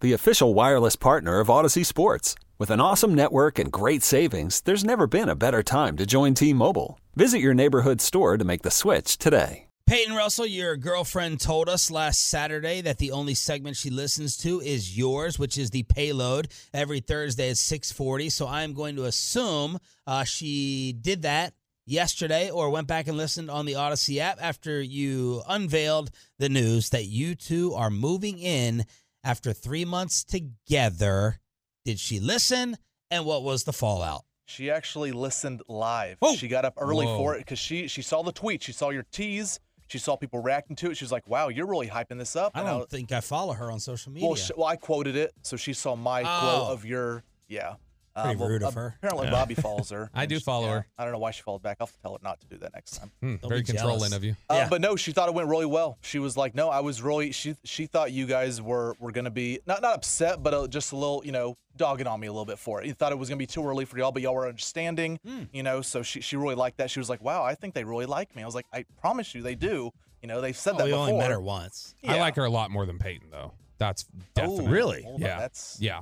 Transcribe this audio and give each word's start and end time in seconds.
the 0.00 0.12
official 0.12 0.54
wireless 0.54 0.96
partner 0.96 1.40
of 1.40 1.48
Audacy 1.48 1.84
Sports. 1.84 2.34
With 2.58 2.70
an 2.70 2.80
awesome 2.80 3.14
network 3.14 3.58
and 3.58 3.70
great 3.70 4.02
savings, 4.02 4.60
there's 4.62 4.84
never 4.84 5.06
been 5.06 5.28
a 5.28 5.34
better 5.34 5.62
time 5.62 5.96
to 5.96 6.06
join 6.06 6.34
T 6.34 6.52
Mobile. 6.52 6.98
Visit 7.14 7.40
your 7.40 7.54
neighborhood 7.54 8.00
store 8.00 8.36
to 8.36 8.44
make 8.44 8.62
the 8.62 8.70
switch 8.70 9.18
today. 9.18 9.66
Peyton 9.86 10.16
Russell, 10.16 10.46
your 10.46 10.76
girlfriend 10.76 11.38
told 11.38 11.68
us 11.68 11.92
last 11.92 12.28
Saturday 12.28 12.80
that 12.80 12.98
the 12.98 13.12
only 13.12 13.34
segment 13.34 13.76
she 13.76 13.88
listens 13.88 14.36
to 14.38 14.60
is 14.60 14.98
yours, 14.98 15.38
which 15.38 15.56
is 15.56 15.70
the 15.70 15.84
payload 15.84 16.48
every 16.74 16.98
Thursday 16.98 17.50
at 17.50 17.56
640. 17.56 18.28
So 18.30 18.48
I'm 18.48 18.72
going 18.72 18.96
to 18.96 19.04
assume 19.04 19.78
uh, 20.04 20.24
she 20.24 20.92
did 20.92 21.22
that 21.22 21.54
yesterday 21.86 22.50
or 22.50 22.70
went 22.70 22.88
back 22.88 23.06
and 23.06 23.16
listened 23.16 23.48
on 23.48 23.64
the 23.64 23.74
Audacy 23.74 24.18
app 24.18 24.38
after 24.42 24.82
you 24.82 25.42
unveiled 25.48 26.10
the 26.40 26.48
news 26.48 26.90
that 26.90 27.04
you 27.04 27.36
two 27.36 27.72
are 27.74 27.88
moving 27.90 28.40
in 28.40 28.84
after 29.26 29.52
three 29.52 29.84
months 29.84 30.22
together. 30.24 31.40
Did 31.84 31.98
she 31.98 32.20
listen? 32.20 32.76
And 33.10 33.24
what 33.26 33.42
was 33.42 33.64
the 33.64 33.72
fallout? 33.72 34.22
She 34.46 34.70
actually 34.70 35.10
listened 35.12 35.62
live. 35.68 36.16
Whoa. 36.20 36.34
She 36.36 36.46
got 36.48 36.64
up 36.64 36.74
early 36.76 37.06
Whoa. 37.06 37.18
for 37.18 37.34
it 37.34 37.38
because 37.38 37.58
she 37.58 37.88
she 37.88 38.02
saw 38.02 38.22
the 38.22 38.32
tweet. 38.32 38.62
She 38.62 38.72
saw 38.72 38.90
your 38.90 39.04
tease. 39.10 39.58
She 39.88 39.98
saw 39.98 40.16
people 40.16 40.40
reacting 40.40 40.74
to 40.76 40.90
it. 40.90 40.96
She 40.96 41.04
was 41.04 41.12
like, 41.12 41.28
"Wow, 41.28 41.48
you're 41.48 41.66
really 41.66 41.88
hyping 41.88 42.18
this 42.18 42.34
up." 42.36 42.52
I 42.54 42.60
And 42.60 42.68
don't 42.68 42.78
was- 42.80 42.88
think 42.88 43.10
I 43.12 43.20
follow 43.20 43.52
her 43.54 43.70
on 43.70 43.78
social 43.80 44.12
media. 44.12 44.28
well, 44.28 44.36
sh 44.36 44.50
well, 44.56 44.66
I 44.66 44.76
quoted 44.76 45.14
it, 45.16 45.32
so 45.42 45.56
she 45.56 45.72
saw 45.72 45.94
my 45.96 46.22
Oh. 46.22 46.40
quote 46.40 46.72
of 46.72 46.84
your 46.84 47.22
yeah. 47.48 47.74
Uh, 48.16 48.24
Pretty 48.24 48.42
rude 48.42 48.62
of 48.62 48.72
her. 48.74 48.94
Apparently, 48.96 49.26
Yeah. 49.26 49.30
Bobby 49.32 49.54
follows 49.54 49.90
her. 49.90 50.10
I 50.14 50.22
and 50.22 50.30
do 50.30 50.36
she- 50.38 50.44
follow 50.44 50.66
yeah, 50.68 50.72
her. 50.74 50.86
I 50.96 51.04
don't 51.04 51.12
know 51.12 51.18
why 51.18 51.32
she 51.32 51.42
followed 51.42 51.62
back. 51.62 51.76
I'll 51.80 51.90
tell 52.02 52.12
her 52.14 52.18
not 52.22 52.40
to 52.40 52.46
do 52.46 52.56
that 52.58 52.72
next 52.74 52.92
time. 52.96 53.10
Hmm, 53.20 53.36
Don't 53.36 53.48
very 53.50 53.60
be 53.60 53.66
controlling 53.66 53.98
jealous. 53.98 54.12
of 54.14 54.24
you. 54.24 54.36
Uh, 54.48 54.54
Yeah. 54.54 54.68
But 54.70 54.80
no, 54.80 54.96
she 54.96 55.12
thought 55.12 55.28
it 55.28 55.34
went 55.34 55.48
really 55.48 55.66
well. 55.66 55.98
She 56.00 56.18
was 56.18 56.34
like, 56.36 56.54
"No, 56.54 56.70
I 56.70 56.80
was 56.80 57.02
really." 57.02 57.30
She 57.32 57.56
she 57.64 57.84
thought 57.86 58.12
you 58.12 58.26
guys 58.26 58.62
were 58.62 58.94
were 58.98 59.12
gonna 59.12 59.30
be 59.30 59.60
not 59.66 59.82
not 59.82 59.94
upset, 59.94 60.42
but 60.42 60.54
uh, 60.54 60.66
just 60.66 60.92
a 60.92 60.96
little, 60.96 61.22
you 61.26 61.32
know, 61.32 61.58
dogging 61.76 62.06
on 62.06 62.18
me 62.18 62.26
a 62.26 62.32
little 62.32 62.46
bit 62.46 62.58
for 62.58 62.80
it. 62.80 62.86
You 62.86 62.94
thought 62.94 63.12
it 63.12 63.18
was 63.18 63.28
gonna 63.28 63.36
be 63.38 63.46
too 63.46 63.62
early 63.66 63.84
for 63.84 63.98
y'all, 63.98 64.12
but 64.12 64.22
y'all 64.22 64.34
were 64.34 64.48
understanding, 64.48 65.20
Hmm. 65.26 65.42
you 65.52 65.62
know. 65.62 65.82
So 65.82 66.02
she 66.02 66.22
she 66.22 66.36
really 66.36 66.54
liked 66.54 66.78
that. 66.78 66.90
She 66.90 66.98
was 66.98 67.10
like, 67.10 67.22
"Wow, 67.22 67.44
I 67.44 67.54
think 67.54 67.74
they 67.74 67.84
really 67.84 68.06
like 68.06 68.34
me." 68.34 68.42
I 68.42 68.46
was 68.46 68.54
like, 68.54 68.66
"I 68.72 68.86
promise 69.00 69.34
you, 69.34 69.42
they 69.42 69.54
do." 69.54 69.90
You 70.22 70.28
know, 70.28 70.40
they've 70.40 70.56
said 70.56 70.74
Oh, 70.74 70.78
that 70.78 70.84
we 70.84 70.90
before. 70.92 71.02
only 71.08 71.18
met 71.18 71.30
her 71.30 71.40
once. 71.40 71.94
I 72.02 72.14
Yeah. 72.14 72.20
like 72.22 72.36
her 72.36 72.44
a 72.46 72.50
lot 72.50 72.70
more 72.70 72.86
than 72.86 72.98
Peyton, 72.98 73.28
though. 73.30 73.52
That's 73.78 74.06
definitely. 74.34 74.64
Ooh, 74.64 74.68
Really? 74.70 75.02
hold 75.02 75.16
on, 75.16 75.20
Yeah. 75.20 75.38
That's 75.38 75.76
Yeah. 75.78 76.00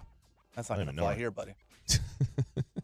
that's 0.55 0.69
not 0.71 0.77
I 0.77 0.78
gonna 0.78 0.84
even 0.91 0.97
know 0.97 1.03
fly 1.03 1.12
her. 1.15 1.19
here, 1.19 1.31
buddy. 1.33 1.55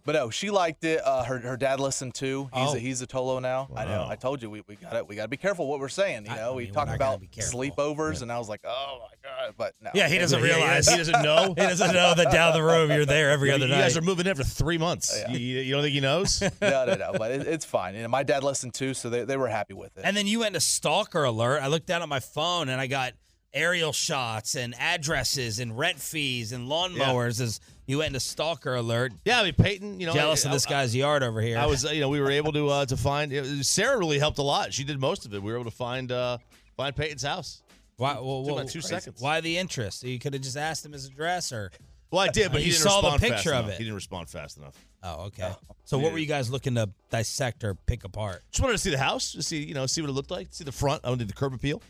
But 0.05 0.13
no, 0.15 0.31
she 0.31 0.51
liked 0.51 0.83
it. 0.85 1.01
Uh, 1.05 1.23
her 1.25 1.39
her 1.39 1.57
dad 1.57 1.79
listened 1.79 2.15
too. 2.15 2.49
He's 2.55 2.69
Oh. 2.71 2.75
a, 2.75 2.79
he's 2.79 3.03
a 3.03 3.07
Tolo 3.07 3.41
now. 3.41 3.69
I 3.77 3.85
know. 3.85 4.07
I 4.09 4.17
told 4.17 4.43
you 4.43 4.49
we, 4.51 4.63
we 4.67 4.77
got 4.77 4.93
to 4.93 5.05
we 5.05 5.15
got 5.15 5.23
to 5.23 5.29
be 5.29 5.37
careful 5.37 5.67
what 5.69 5.79
we're 5.79 5.89
saying. 5.89 6.25
You 6.27 6.35
know, 6.35 6.53
I 6.53 6.55
we 6.55 6.65
mean, 6.65 6.73
we're 6.75 6.85
talk 6.85 6.95
about 6.95 7.21
sleepovers, 7.23 8.23
and 8.23 8.33
I 8.33 8.39
was 8.39 8.49
like, 8.49 8.61
oh 8.65 8.99
my 9.03 9.15
god, 9.23 9.55
but 9.57 9.75
no. 9.83 9.91
Yeah, 9.95 10.09
he 10.09 10.19
doesn't 10.19 10.43
realize. 10.43 10.89
He 10.89 10.97
doesn't 10.97 11.23
know. 11.23 11.55
He 11.61 11.67
doesn't 11.67 11.93
know 11.95 12.15
that 12.15 12.33
down 12.33 12.55
the 12.55 12.63
road 12.63 12.91
you're 12.91 13.05
there 13.07 13.31
every 13.31 13.51
other 13.51 13.67
you 13.67 13.71
night. 13.73 13.77
You 13.79 13.83
guys 13.85 13.97
are 13.97 14.01
moving 14.03 14.27
in 14.27 14.35
for 14.35 14.45
three 14.45 14.79
months. 14.79 15.15
Yeah. 15.17 15.31
You, 15.33 15.61
you 15.61 15.73
don't 15.75 15.83
think 15.83 15.95
he 15.95 16.01
knows? 16.01 16.41
no, 16.63 16.85
no, 16.87 16.95
no. 16.95 17.13
But 17.19 17.31
it, 17.33 17.47
it's 17.47 17.65
fine. 17.65 17.95
You 17.95 18.03
know, 18.03 18.09
my 18.09 18.23
dad 18.23 18.43
listened 18.43 18.75
too, 18.75 18.95
so 18.95 19.11
they, 19.11 19.25
they 19.25 19.37
were 19.37 19.49
happy 19.49 19.75
with 19.75 19.97
it. 19.99 20.05
and 20.05 20.17
then 20.17 20.27
you 20.27 20.41
went 20.41 20.55
to 20.55 20.61
stalker 20.61 21.25
alert. 21.25 21.63
I 21.63 21.67
looked 21.69 21.87
down 21.87 22.03
at 22.03 22.09
my 22.09 22.21
phone 22.21 22.69
and 22.69 22.81
I 22.81 22.87
got 22.87 23.13
aerial 23.53 23.93
shots 23.93 24.55
and 24.55 24.75
addresses 24.79 25.59
and 25.59 25.77
rent 25.77 25.99
fees 25.99 26.53
and 26.53 26.69
lawnmowers 26.69 27.41
as 27.41 27.61
you 27.87 27.99
went 27.99 28.09
into 28.09 28.21
stalker 28.21 28.75
alert. 28.75 29.13
yeah, 29.25 29.41
I 29.41 29.45
mean 29.45 29.55
Peyton. 29.55 29.99
You 30.01 30.07
know, 30.07 30.13
Jealous 30.15 30.45
I, 30.47 30.49
of 30.49 30.53
this 30.53 30.67
I- 30.67 30.71
guy's 30.71 30.95
yard 30.95 31.23
over 31.23 31.41
here. 31.41 31.59
I 31.59 31.67
was, 31.67 31.85
uh, 31.87 31.91
you 31.91 32.01
know, 32.01 32.09
we 32.09 32.21
were 32.21 32.31
able 32.31 32.53
to 32.53 32.69
uh, 32.69 32.87
to 32.87 32.97
find. 32.97 33.33
was- 33.33 33.69
Sarah 33.69 33.99
really 33.99 34.19
helped 34.19 34.39
a 34.39 34.43
lot. 34.43 34.73
She 34.73 34.85
did 34.85 35.01
most 35.01 35.27
of 35.27 35.35
it. 35.35 35.43
We 35.43 35.51
were 35.53 35.59
able 35.59 35.71
to 35.71 35.77
find 35.77 36.11
uh, 36.13 36.39
find 36.77 36.95
Peyton's 36.95 37.23
house. 37.23 37.63
Why, 37.97 38.15
well, 38.15 38.43
well, 38.45 38.55
about 38.59 38.69
two 38.69 38.79
crazy. 38.81 38.89
seconds. 38.95 39.21
Why 39.21 39.41
the 39.43 39.59
interest? 39.59 40.03
You 40.05 40.19
could 40.19 40.33
have 40.33 40.43
just 40.43 40.57
asked 40.57 40.87
him 40.87 40.93
his 40.93 41.07
address 41.07 41.53
or. 41.53 41.71
Well, 42.11 42.23
I 42.23 42.29
did, 42.29 42.51
but 42.51 42.61
he 42.63 42.71
didn't 42.71 42.81
saw 42.83 43.01
the 43.03 43.09
respond 43.09 43.21
fast 43.21 43.33
picture 43.35 43.53
of 43.55 43.65
enough. 43.67 43.75
it. 43.75 43.79
He 43.79 43.85
didn't 43.85 43.95
respond 43.95 44.29
fast 44.31 44.57
enough. 44.59 44.75
Oh, 45.03 45.25
okay. 45.27 45.53
So 45.85 45.99
what 45.99 46.13
were 46.13 46.19
you 46.19 46.27
guys 46.27 46.51
looking 46.51 46.75
to 46.77 46.91
dissect 47.11 47.63
or 47.65 47.75
pick 47.75 48.05
apart? 48.05 48.43
Just 48.51 48.63
wanted 48.63 48.73
to 48.75 48.79
see 48.79 48.91
the 48.91 48.99
house, 48.99 49.33
to 49.33 49.43
see 49.43 49.63
you 49.65 49.75
know, 49.75 49.87
see 49.87 50.01
what 50.01 50.09
it 50.11 50.13
looked 50.15 50.31
like, 50.31 50.49
see 50.51 50.65
the 50.65 50.73
front. 50.73 51.03
I 51.05 51.11
wanted 51.11 51.29
the 51.29 51.35
curb 51.35 51.53
appeal. 51.55 51.83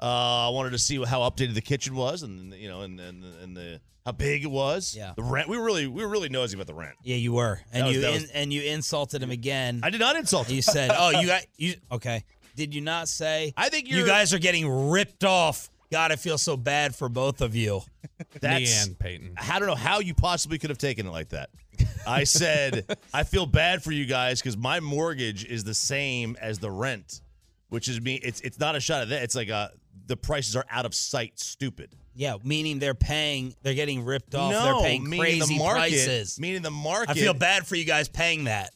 Uh, 0.00 0.46
I 0.46 0.48
wanted 0.50 0.70
to 0.70 0.78
see 0.78 1.02
how 1.04 1.20
updated 1.20 1.54
the 1.54 1.60
kitchen 1.60 1.94
was, 1.94 2.22
and 2.22 2.52
you 2.54 2.68
know, 2.68 2.82
and 2.82 2.98
and, 3.00 3.24
and 3.42 3.56
the 3.56 3.80
how 4.06 4.12
big 4.12 4.42
it 4.44 4.50
was. 4.50 4.94
Yeah. 4.96 5.12
The 5.16 5.22
rent. 5.22 5.48
We 5.48 5.58
were 5.58 5.64
really 5.64 5.86
we 5.86 6.02
were 6.02 6.08
really 6.08 6.28
nosy 6.28 6.56
about 6.56 6.66
the 6.66 6.74
rent. 6.74 6.94
Yeah, 7.02 7.16
you 7.16 7.32
were, 7.32 7.60
and 7.72 7.82
That 7.82 7.86
was- 7.86 7.94
you 7.96 8.00
that 8.02 8.08
in, 8.14 8.22
was- 8.22 8.30
and 8.30 8.52
you 8.52 8.62
insulted 8.62 9.22
him 9.22 9.30
again. 9.30 9.80
I 9.82 9.90
did 9.90 10.00
not 10.00 10.16
insult 10.16 10.48
you 10.48 10.56
you. 10.56 10.62
said, 10.62 10.90
"Oh, 10.96 11.10
you 11.10 11.26
got 11.34 11.42
you." 11.56 11.74
Okay, 11.92 12.24
did 12.56 12.74
you 12.74 12.80
not 12.80 13.08
say? 13.08 13.52
I 13.56 13.68
think 13.68 13.88
you 13.88 13.96
you're- 13.98 14.08
guys 14.08 14.32
are 14.32 14.38
getting 14.38 14.68
ripped 14.90 15.24
off. 15.24 15.68
God, 15.90 16.12
I 16.12 16.16
feel 16.16 16.36
so 16.36 16.54
bad 16.58 16.94
for 16.94 17.08
both 17.08 17.40
of 17.40 17.56
you. 17.56 17.80
That's 18.40 18.60
Me 18.60 18.90
and 18.90 18.98
Peyton. 18.98 19.34
I 19.38 19.58
don't 19.58 19.68
know 19.68 19.74
how 19.74 20.00
you 20.00 20.12
possibly 20.12 20.58
could 20.58 20.68
have 20.68 20.78
taken 20.78 21.06
it 21.06 21.10
like 21.10 21.30
that. 21.30 21.48
I 22.06 22.24
said, 22.24 22.94
I 23.14 23.22
feel 23.24 23.46
bad 23.46 23.82
for 23.82 23.90
you 23.90 24.04
guys 24.04 24.40
because 24.42 24.56
my 24.56 24.80
mortgage 24.80 25.46
is 25.46 25.64
the 25.64 25.72
same 25.72 26.36
as 26.42 26.58
the 26.58 26.70
rent, 26.70 27.22
which 27.70 27.88
is 27.88 28.00
me. 28.02 28.16
It's 28.16 28.40
it's 28.42 28.58
not 28.58 28.76
a 28.76 28.80
shot 28.80 29.00
at 29.02 29.08
that. 29.08 29.22
It's 29.22 29.34
like 29.34 29.48
a 29.48 29.70
the 30.08 30.16
prices 30.16 30.56
are 30.56 30.64
out 30.70 30.84
of 30.86 30.94
sight. 30.94 31.38
Stupid. 31.38 31.90
Yeah, 32.14 32.34
meaning 32.42 32.80
they're 32.80 32.94
paying, 32.94 33.54
they're 33.62 33.74
getting 33.74 34.04
ripped 34.04 34.34
off. 34.34 34.50
no, 34.50 34.64
they're 34.64 34.82
paying 34.88 35.04
meaning 35.04 35.20
crazy 35.20 35.54
the 35.54 35.58
market, 35.58 35.78
prices. 35.78 36.40
Meaning 36.40 36.62
the 36.62 36.70
market. 36.72 37.10
I 37.10 37.14
feel 37.14 37.34
bad 37.34 37.64
for 37.66 37.76
you 37.76 37.84
guys 37.84 38.08
paying 38.08 38.44
that. 38.44 38.70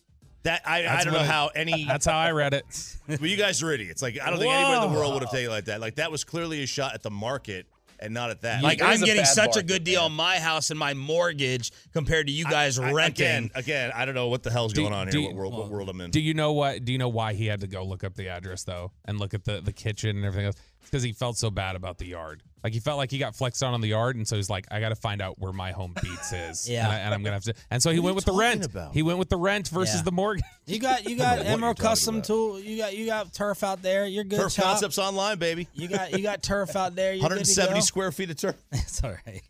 that 0.44 0.62
I, 0.65 0.87
I 0.87 1.03
don't 1.03 1.12
know 1.12 1.19
what- 1.21 1.28
how 1.28 1.48
any. 1.48 1.84
That's 1.88 2.06
how 2.06 2.16
I 2.16 2.31
read 2.31 2.54
it. 2.54 2.65
well, 3.09 3.19
you 3.26 3.37
guys 3.37 3.60
are 3.62 3.72
idiots. 3.72 4.00
Like 4.00 4.21
I 4.21 4.31
don't 4.31 4.38
think 4.38 4.53
anybody 4.53 4.87
in 4.87 4.92
the 4.92 4.97
world 4.98 5.15
would 5.15 5.22
have 5.25 5.32
taken 5.32 5.50
it 5.50 5.53
like 5.54 5.65
that. 5.65 5.81
Like 5.81 5.97
that 5.97 6.12
was 6.12 6.22
clearly 6.22 6.62
a 6.62 6.66
shot 6.66 6.94
at 6.94 7.03
the 7.03 7.10
market 7.10 7.66
and 7.98 8.12
not 8.15 8.31
at 8.31 8.41
that. 8.42 8.62
Like 8.65 8.78
It 8.78 8.84
I'm 8.84 8.92
is 8.94 9.03
a 9.03 9.06
getting 9.06 9.22
bad 9.22 9.28
such 9.28 9.56
a 9.56 9.62
good 9.62 9.82
deal 9.84 10.00
man. 10.03 10.10
on 10.10 10.16
my 10.16 10.38
house 10.38 10.71
and 10.71 10.78
my 10.78 10.92
mortgage 10.94 11.71
compared 11.92 12.26
to 12.28 12.32
you 12.32 12.44
guys 12.44 12.78
I- 12.78 12.91
renting. 12.92 13.26
Again, 13.26 13.50
again, 13.56 13.92
I 13.94 14.04
don't 14.04 14.15
know 14.16 14.28
what 14.28 14.42
the 14.44 14.50
hell's 14.50 14.72
Do- 14.72 14.82
going 14.82 14.92
on 14.92 15.09
here. 15.09 15.21
you- 15.21 15.26
What 15.28 15.34
world, 15.37 15.54
what 15.54 15.69
world 15.69 15.88
I'm 15.88 16.00
in? 16.00 16.10
Do 16.12 16.21
you 16.21 16.34
know 16.34 16.53
what? 16.53 16.84
Do 16.84 16.92
you 16.92 16.98
know 16.98 17.09
why 17.09 17.34
he 17.34 17.47
had 17.47 17.60
to 17.60 17.66
go 17.69 17.84
look 17.84 18.03
up 18.04 18.15
the 18.15 18.28
address 18.28 18.62
though, 18.65 18.92
and 19.04 19.19
look 19.21 19.34
at 19.34 19.44
the 19.44 19.60
the 19.60 19.72
kitchen 19.72 20.16
and 20.16 20.25
everything 20.25 20.47
else? 20.47 20.56
It's 20.82 20.91
because 20.91 21.03
he 21.03 21.12
felt 21.12 21.37
so 21.38 21.50
bad 21.50 21.75
about 21.76 21.98
the 21.98 22.06
yard. 22.06 22.43
Like 22.62 22.72
he 22.75 22.78
felt 22.78 22.97
like 22.97 23.10
he 23.10 23.19
got 23.19 23.34
flexed 23.34 23.60
on 23.65 23.75
on 23.75 23.81
the 23.81 23.88
yard, 23.88 24.15
and 24.15 24.26
so 24.28 24.37
he's 24.37 24.48
like, 24.48 24.66
I 24.71 24.78
got 24.78 24.91
to 24.91 24.95
find 24.95 25.21
out 25.21 25.36
where 25.41 25.53
my 25.53 25.72
home 25.72 25.95
beats 26.01 26.33
is. 26.33 26.68
Yeah. 26.71 26.84
and, 26.84 26.92
I, 26.92 26.98
and 27.01 27.15
I'm 27.15 27.22
gonna 27.24 27.34
have 27.34 27.42
to. 27.45 27.54
And 27.72 27.83
so 27.83 27.91
he 27.91 27.98
What 27.98 28.04
went 28.06 28.16
with 28.16 28.24
the 28.27 28.33
rent. 28.34 28.65
about? 28.66 28.92
He 28.95 29.03
went 29.03 29.18
with 29.18 29.28
the 29.30 29.36
rent 29.36 29.66
versus 29.68 29.97
Yeah. 29.97 30.03
the 30.03 30.12
mortgage. 30.12 30.45
You 30.65 30.78
got 30.78 31.10
you 31.10 31.16
got 31.16 31.39
what 31.39 31.47
Emerald 31.48 31.77
Custom 31.77 32.16
about. 32.16 32.24
Tool. 32.27 32.60
You 32.60 32.77
got 32.77 32.97
you 32.97 33.04
got 33.04 33.33
turf 33.33 33.65
out 33.65 33.83
there. 33.83 34.06
You're 34.06 34.22
good. 34.22 34.39
Turf 34.39 34.54
Chop. 34.54 34.65
concepts 34.65 34.97
online, 34.97 35.36
baby. 35.41 35.66
You 35.74 35.89
got 35.89 36.12
you 36.12 36.22
got 36.22 36.41
turf 36.41 36.77
out 36.77 36.95
there. 36.95 37.12
You're 37.15 37.22
good 37.28 37.45
to 37.45 37.51
170 37.60 37.74
go. 37.74 37.84
square 37.84 38.12
feet 38.12 38.30
of 38.30 38.36
turf. 38.36 38.54
That's 38.71 39.03
all 39.03 39.12
right. 39.27 39.42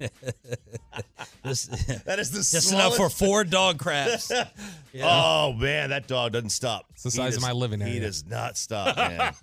This- 1.45 1.67
That 2.07 2.19
is 2.19 2.31
the 2.31 2.39
just 2.39 2.73
enough 2.73 2.97
for 2.97 3.11
four 3.11 3.45
dog 3.45 3.79
crabs. 3.79 4.33
Oh 5.03 5.53
man, 5.53 5.91
that 5.91 6.07
dog 6.09 6.33
doesn't 6.33 6.49
stop. 6.51 6.87
It's 6.93 7.03
the 7.03 7.11
He 7.11 7.17
size 7.17 7.37
of 7.37 7.43
does- 7.43 7.49
my 7.49 7.53
living 7.53 7.81
room. 7.81 7.89
He 7.91 7.97
area. 7.99 8.07
does 8.09 8.25
not 8.25 8.57
stop, 8.57 8.97
man. 8.97 9.35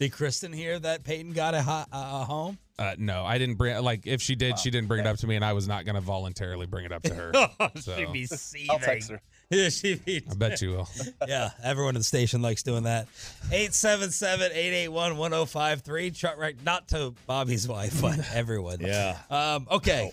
Did 0.00 0.12
Kristen 0.12 0.52
hear 0.60 0.78
that 0.78 1.02
Peyton 1.04 1.32
got 1.32 1.54
a, 1.54 1.62
ho- 1.62 1.84
a 1.92 2.24
home? 2.24 2.58
Uh, 2.78 2.94
no, 2.98 3.24
I 3.26 3.36
didn't 3.38 3.56
bring. 3.56 3.82
Like 3.82 4.06
if 4.06 4.22
she 4.22 4.34
did, 4.36 4.58
she 4.58 4.70
didn't 4.70 4.88
bring 4.88 5.00
it 5.00 5.06
up 5.06 5.18
to 5.18 5.26
me, 5.26 5.36
and 5.36 5.44
I 5.44 5.52
was 5.52 5.68
not 5.68 5.84
gonna 5.84 6.00
voluntarily 6.00 6.64
bring 6.66 6.86
it 6.86 6.92
up 6.92 7.02
to 7.02 7.14
her. 7.14 7.32
So- 7.80 7.94
She'd 7.96 8.12
be 8.12 8.24
seething. 8.26 8.70
I'll 8.70 8.78
text 8.78 9.10
her. 9.10 9.20
Yeah, 9.50 9.68
she 9.68 9.96
beat. 9.96 10.24
I 10.30 10.34
bet 10.34 10.62
you 10.62 10.70
will. 10.70 10.88
Yeah, 11.28 11.50
everyone 11.62 11.94
in 11.96 12.00
the 12.00 12.04
station 12.04 12.40
likes 12.40 12.62
doing 12.62 12.84
that. 12.84 13.06
877-881-1053. 13.50 16.16
Truck 16.18 16.38
right 16.38 16.56
not 16.64 16.88
to 16.88 17.14
Bobby's 17.26 17.68
wife, 17.68 18.00
but 18.00 18.18
everyone. 18.32 18.78
Yeah. 18.80 19.18
Um, 19.30 19.66
okay. 19.70 20.12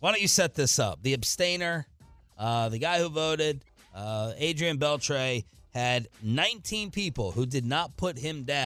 Why 0.00 0.12
don't 0.12 0.20
you 0.22 0.28
set 0.28 0.54
this 0.54 0.78
up? 0.78 1.02
The 1.02 1.14
abstainer, 1.14 1.86
uh, 2.38 2.68
the 2.68 2.78
guy 2.78 2.98
who 3.00 3.08
voted, 3.08 3.64
uh, 3.94 4.32
Adrian 4.36 4.78
Beltre, 4.78 5.44
had 5.74 6.08
19 6.22 6.90
people 6.90 7.32
who 7.32 7.46
did 7.46 7.64
not 7.64 7.96
put 7.96 8.18
him 8.18 8.42
down. 8.44 8.65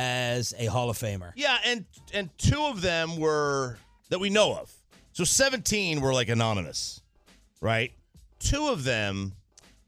As 0.00 0.54
a 0.56 0.66
Hall 0.66 0.88
of 0.90 0.96
Famer. 0.96 1.32
Yeah, 1.34 1.58
and 1.66 1.84
and 2.14 2.30
two 2.38 2.62
of 2.62 2.80
them 2.80 3.16
were 3.18 3.76
that 4.10 4.20
we 4.20 4.30
know 4.30 4.54
of. 4.54 4.72
So 5.12 5.24
17 5.24 6.00
were 6.00 6.14
like 6.14 6.28
anonymous, 6.28 7.00
right? 7.60 7.90
Two 8.38 8.68
of 8.68 8.84
them 8.84 9.32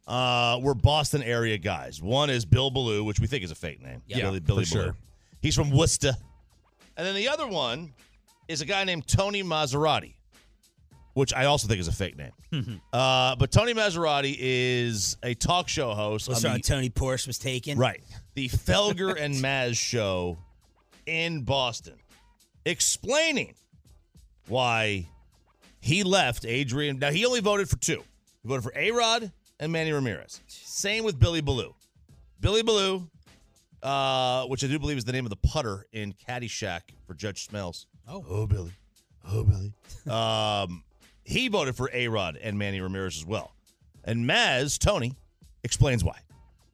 uh, 0.09 0.59
were 0.61 0.75
Boston 0.75 1.23
area 1.23 1.57
guys. 1.57 2.03
One 2.03 2.29
is 2.29 2.45
Bill 2.45 2.71
Ballou, 2.73 3.05
which 3.05 3.21
we 3.21 3.29
think 3.29 3.45
is 3.45 3.53
a 3.53 3.55
fake 3.55 3.81
name. 3.81 4.03
Yeah, 4.09 4.23
Billy, 4.23 4.41
Billy 4.41 4.65
for 4.65 4.75
Ballou. 4.75 4.85
sure. 4.87 4.97
He's 5.41 5.55
from 5.55 5.71
Worcester. 5.71 6.12
And 6.97 7.07
then 7.07 7.15
the 7.15 7.29
other 7.29 7.47
one 7.47 7.93
is 8.49 8.61
a 8.61 8.67
guy 8.67 8.83
named 8.83 9.07
Tony 9.07 9.45
Massarotti, 9.45 10.15
which 11.15 11.33
I 11.33 11.45
also 11.45 11.69
think 11.69 11.79
is 11.79 11.87
a 11.87 11.93
fake 11.93 12.17
name. 12.19 12.81
uh, 12.93 13.37
but 13.37 13.53
Tony 13.53 13.73
Massarotti 13.73 14.35
is 14.39 15.17
a 15.23 15.35
talk 15.35 15.69
show 15.69 15.95
host. 15.95 16.27
The- 16.27 16.61
Tony 16.62 16.91
Porsche 16.91 17.29
was 17.29 17.39
taken. 17.39 17.79
Right. 17.79 18.03
The 18.41 18.49
Felger 18.49 19.21
and 19.21 19.43
Mazz 19.43 19.77
show 19.77 20.39
in 21.05 21.43
Boston, 21.43 21.97
explaining 22.65 23.53
why 24.49 25.07
he 25.79 26.05
left 26.05 26.47
Adrian. 26.47 26.99
Now, 26.99 27.11
he 27.11 27.27
only 27.27 27.41
voted 27.41 27.69
for 27.69 27.77
two. 27.77 28.03
He 28.43 28.49
voted 28.49 28.65
for 28.65 28.73
A 28.75 28.93
Rod 28.93 29.31
and 29.59 29.71
Manny 29.71 29.93
Ramirez. 29.93 30.41
Same 30.47 31.05
with 31.05 31.19
Billy 31.19 31.43
Ballou. 31.43 31.75
Billy 32.41 32.63
Ballou, 32.63 33.11
uh, 33.83 34.47
which 34.47 34.65
I 34.65 34.69
do 34.69 34.79
believe 34.79 34.97
is 34.97 35.05
the 35.05 35.13
name 35.13 35.27
of 35.27 35.31
the 35.31 35.37
putter 35.47 35.85
in 35.93 36.15
Caddyshack 36.15 36.81
for 37.07 37.13
Judge 37.13 37.47
Smails. 37.47 37.85
Oh. 38.09 38.25
oh 38.27 38.47
Billy. 38.47 38.73
Oh, 39.31 39.45
Billy. 39.45 39.75
um, 40.09 40.83
he 41.25 41.49
voted 41.49 41.76
for 41.76 41.91
A 41.93 42.09
Rod 42.09 42.38
and 42.43 42.59
Manny 42.59 42.81
Ramirez 42.81 43.19
as 43.19 43.26
well. 43.26 43.53
And 44.03 44.26
Mazz, 44.26 44.79
Tony, 44.79 45.14
explains 45.62 46.03
why. 46.03 46.21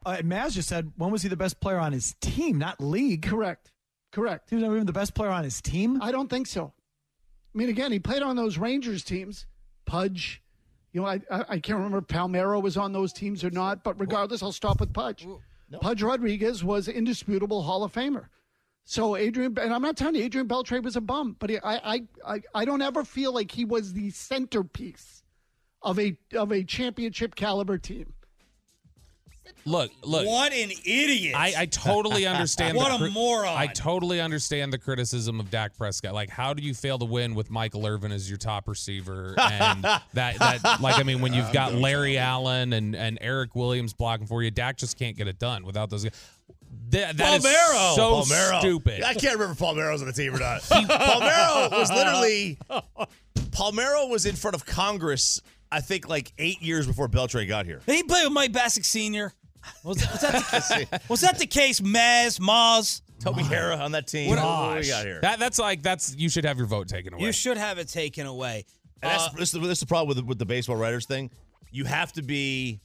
Uh, 0.07 0.23
Mazz 0.23 0.55
just 0.55 0.69
said, 0.69 0.93
when 0.97 1.11
was 1.11 1.23
he 1.23 1.29
the 1.29 1.37
best 1.37 1.59
player 1.59 1.79
on 1.79 1.93
his 1.93 2.15
team, 2.21 2.59
not 2.59 2.81
league? 2.81 3.23
Correct. 3.23 3.73
Correct. 4.13 4.49
He 4.49 4.55
was 4.55 4.63
never 4.63 4.77
even 4.77 4.87
the 4.87 4.93
best 4.93 5.15
player 5.15 5.31
on 5.31 5.43
his 5.43 5.61
team. 5.61 6.01
I 6.01 6.13
don't 6.13 6.31
think 6.31 6.47
so. 6.47 6.73
I 7.53 7.59
mean, 7.59 7.69
again, 7.69 7.91
he 7.91 7.99
played 7.99 8.23
on 8.23 8.37
those 8.37 8.57
Rangers 8.57 9.03
teams. 9.03 9.47
Pudge. 9.85 10.43
You 10.93 11.01
know, 11.01 11.09
I, 11.09 11.21
I, 11.29 11.45
I 11.49 11.59
can't 11.59 11.79
remember 11.79 11.99
if 11.99 12.07
Palmeiro 12.07 12.63
was 12.63 12.77
on 12.77 12.93
those 12.93 13.13
teams 13.13 13.43
or 13.43 13.51
not, 13.51 13.83
but 13.83 13.99
regardless, 14.01 14.45
I'll 14.45 14.53
stop 14.53 14.79
with 14.79 14.93
Pudge. 14.93 15.27
Pudge 15.81 16.03
Rodriguez 16.03 16.63
was 16.63 16.87
indisputable 16.87 17.63
Hall 17.63 17.83
of 17.83 17.93
Famer. 17.93 18.27
So 18.85 19.17
Adrian, 19.17 19.59
and 19.59 19.75
I'm 19.75 19.83
not 19.83 19.97
telling 19.97 20.15
you 20.15 20.23
Adrian 20.23 20.47
Beltre 20.47 20.81
was 20.81 20.95
a 20.95 21.01
bum, 21.01 21.35
but 21.41 21.51
he, 21.51 21.59
I, 21.59 21.95
I, 21.95 22.03
I, 22.25 22.43
I 22.55 22.65
don't 22.65 22.81
ever 22.81 23.05
feel 23.05 23.35
like 23.35 23.51
he 23.51 23.65
was 23.65 23.93
the 23.93 24.11
centerpiece 24.11 25.25
of 25.83 25.99
a 25.99 26.17
of 26.37 26.53
a 26.53 26.63
championship 26.63 27.35
caliber 27.35 27.79
team. 27.79 28.15
Look, 29.65 29.91
look. 30.03 30.26
What 30.26 30.53
an 30.53 30.71
idiot. 30.85 31.35
I, 31.37 31.55
I 31.59 31.67
totally 31.67 32.26
understand. 32.26 32.76
What 32.76 32.88
the 32.91 32.95
a 32.95 32.99
cri- 32.99 33.11
moron. 33.11 33.57
I 33.57 33.67
totally 33.67 34.21
understand 34.21 34.73
the 34.73 34.79
criticism 34.79 35.41
of 35.41 35.50
Dak 35.50 35.76
Prescott. 35.76 36.15
Like, 36.15 36.31
how 36.31 36.55
do 36.55 36.62
you 36.62 36.75
fail 36.75 36.99
to 36.99 37.05
win 37.05 37.35
with 37.35 37.50
Michael 37.50 37.87
Irvin 37.87 38.12
as 38.12 38.29
your 38.29 38.38
top 38.38 38.69
receiver? 38.69 39.35
And 39.38 39.83
that, 40.15 40.38
that, 40.38 40.81
like, 40.81 40.99
I 40.99 41.03
mean, 41.03 41.21
when 41.21 41.35
you've 41.35 41.53
got 41.53 41.75
Larry 41.75 42.19
Allen 42.19 42.73
and, 42.73 42.95
and 42.95 43.19
Erik 43.21 43.55
Williams 43.57 43.93
blocking 43.93 44.26
for 44.26 44.43
you, 44.43 44.50
Dak 44.50 44.76
just 44.76 44.99
can't 44.99 45.17
get 45.17 45.26
it 45.29 45.38
done 45.38 45.65
without 45.65 45.91
those 45.91 46.05
guys. 46.05 46.12
That, 46.91 47.17
that 47.17 47.38
is 47.38 47.45
Palmeiro. 47.45 47.95
so 47.97 48.12
Palmeiro. 48.23 48.61
stupid. 48.61 49.03
I 49.03 49.15
can't 49.15 49.35
remember 49.35 49.53
if 49.53 49.59
Palmeiro's 49.59 50.03
on 50.03 50.07
the 50.07 50.12
team 50.12 50.35
or 50.35 50.38
not. 50.38 50.61
Palmeiro 50.62 51.71
was 51.73 51.91
literally 51.91 52.59
Palmeiro 53.50 54.09
was 54.09 54.26
in 54.26 54.37
front 54.37 54.55
of 54.55 54.67
Congress. 54.67 55.41
I 55.76 55.80
think 55.80 56.09
like 56.09 56.33
eight 56.38 56.62
years 56.62 56.87
before 56.87 57.06
Beltre 57.06 57.47
got 57.47 57.66
here. 57.66 57.83
he 57.85 58.02
played 58.02 58.25
with 58.25 58.33
Mike 58.33 58.50
Bacsik 58.50 58.87
Sr. 58.87 59.30
Was, 59.85 59.99
was, 59.99 60.21
that 60.23 60.33
the, 60.33 60.87
case? 60.90 61.09
was 61.11 61.21
that 61.21 61.38
the 61.38 61.47
case, 61.47 61.83
Mazz, 61.83 62.40
Mazz? 62.40 63.02
Toby 63.21 63.42
Harrah 63.42 63.78
on 63.80 63.92
that 63.92 64.06
team. 64.06 64.30
What, 64.30 64.38
What 64.38 64.75
do 64.75 64.80
we 64.80 64.88
got 64.88 65.04
here? 65.04 65.21
That, 65.21 65.38
that's 65.38 65.59
like 65.59 65.83
that's 65.83 66.16
you 66.16 66.30
should 66.30 66.47
have 66.47 66.56
your 66.56 66.66
vote 66.66 66.88
taken 66.88 67.12
away. 67.12 67.25
You 67.25 67.33
should 67.33 67.59
have 67.59 67.76
it 67.76 67.88
taken 67.88 68.26
away. 68.26 68.64
And 69.02 69.12
that's, 69.12 69.25
Uh, 69.25 69.30
this, 69.37 69.52
is- 69.52 69.61
this 69.61 69.71
is 69.73 69.80
the 69.80 69.87
problem 69.87 70.09
with 70.09 70.16
the, 70.16 70.25
with 70.25 70.38
the 70.38 70.47
baseball 70.47 70.76
writers 70.76 71.04
thing. 71.04 71.30
you 71.71 71.85
have 71.85 72.11
to 72.14 72.23
be 72.23 72.80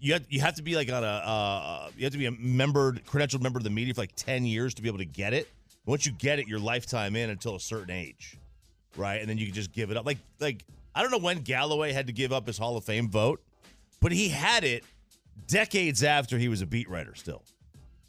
you 0.00 0.14
have, 0.14 0.24
you 0.28 0.40
have 0.40 0.54
to 0.54 0.62
be 0.62 0.74
like 0.74 0.90
on 0.90 1.04
a 1.04 1.06
uh, 1.06 1.90
you 1.96 2.02
have 2.04 2.12
to 2.12 2.18
be 2.18 2.26
a 2.26 2.32
member 2.32 2.94
credentialed 2.94 3.42
member 3.42 3.58
of 3.58 3.64
the 3.64 3.70
media 3.70 3.94
for 3.94 4.00
like 4.00 4.14
10 4.16 4.44
years 4.44 4.74
to 4.74 4.82
be 4.82 4.88
able 4.88 4.98
to 4.98 5.04
get 5.04 5.32
it 5.34 5.46
once 5.86 6.04
you 6.04 6.10
get 6.12 6.40
it 6.40 6.48
your 6.48 6.58
lifetime 6.58 7.14
in 7.14 7.30
until 7.30 7.54
a 7.54 7.60
certain 7.60 7.90
age 7.90 8.36
right 8.96 9.20
and 9.20 9.28
then 9.30 9.38
you 9.38 9.46
can 9.46 9.54
just 9.54 9.70
give 9.72 9.90
it 9.92 9.96
up 9.96 10.04
like 10.06 10.18
like 10.40 10.64
i 10.94 11.02
don't 11.02 11.10
know 11.10 11.18
when 11.18 11.38
galloway 11.40 11.92
had 11.92 12.06
to 12.06 12.12
give 12.12 12.32
up 12.32 12.46
his 12.46 12.58
hall 12.58 12.76
of 12.76 12.84
fame 12.84 13.08
vote 13.08 13.42
but 14.00 14.12
he 14.12 14.28
had 14.28 14.64
it 14.64 14.84
decades 15.46 16.02
after 16.02 16.38
he 16.38 16.48
was 16.48 16.60
a 16.62 16.66
beat 16.66 16.88
writer 16.88 17.14
still 17.14 17.42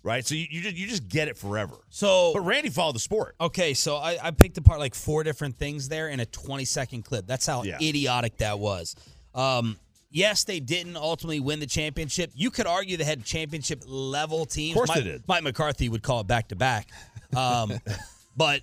right 0.04 0.26
so 0.26 0.34
you, 0.36 0.48
you 0.50 0.62
just 0.62 0.76
you 0.76 0.88
just 0.88 1.08
get 1.10 1.28
it 1.28 1.38
forever 1.38 1.76
So 1.90 2.32
but 2.34 2.42
randy 2.42 2.70
followed 2.70 2.96
the 2.96 3.00
sport 3.00 3.36
Okay, 3.42 3.74
so 3.74 3.96
I, 3.98 4.18
I 4.22 4.32
picked 4.32 4.58
apart 4.58 4.80
like 4.80 4.96
four 4.96 5.24
different 5.24 5.56
things 5.58 5.90
there 5.90 6.10
in 6.10 6.20
a 6.20 6.26
20 6.26 6.66
second 6.66 7.04
clip. 7.04 7.26
That's 7.28 7.46
how 7.46 7.64
Yeah. 7.64 7.78
idiotic 7.82 8.38
that 8.38 8.60
was. 8.60 8.96
Um, 9.36 9.78
yes, 10.10 10.44
they 10.44 10.60
didn't 10.60 10.98
ultimately 10.98 11.40
win 11.40 11.60
the 11.60 11.66
championship. 11.68 12.32
You 12.34 12.50
could 12.50 12.66
argue 12.68 12.98
they 12.98 13.04
had 13.04 13.24
championship 13.24 13.84
level 13.86 14.46
teams. 14.46 14.72
Of 14.72 14.78
course 14.78 14.90
Mike, 14.90 14.98
they 15.04 15.12
did. 15.12 15.24
Mike 15.28 15.44
McCarthy 15.44 15.88
would 15.90 16.02
call 16.04 16.22
it 16.22 16.28
back 16.28 16.48
to 16.50 16.56
back. 16.56 16.88
Um, 17.36 17.74
But 18.38 18.62